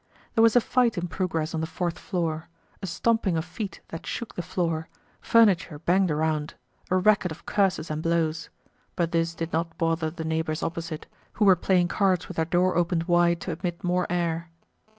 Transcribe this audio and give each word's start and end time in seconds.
There 0.33 0.41
was 0.41 0.55
a 0.55 0.61
fight 0.61 0.97
in 0.97 1.07
progress 1.09 1.53
on 1.53 1.61
the 1.61 1.67
fourth 1.67 1.99
floor: 1.99 2.47
a 2.81 2.87
stomping 2.87 3.37
of 3.37 3.45
feet 3.45 3.81
that 3.89 4.07
shook 4.07 4.33
the 4.33 4.41
floor, 4.41 4.89
furniture 5.21 5.77
banged 5.77 6.09
around, 6.09 6.55
a 6.89 6.97
racket 6.97 7.31
of 7.31 7.45
curses 7.45 7.91
and 7.91 8.01
blows; 8.01 8.49
but 8.95 9.11
this 9.11 9.35
did 9.35 9.53
not 9.53 9.77
bother 9.77 10.09
the 10.09 10.25
neighbors 10.25 10.63
opposite, 10.63 11.05
who 11.33 11.45
were 11.45 11.55
playing 11.55 11.87
cards 11.87 12.27
with 12.27 12.37
their 12.37 12.45
door 12.45 12.75
opened 12.77 13.03
wide 13.03 13.39
to 13.41 13.51
admit 13.51 13.83
more 13.83 14.07
air. 14.09 14.49